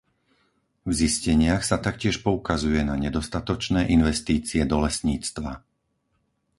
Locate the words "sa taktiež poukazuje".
1.69-2.81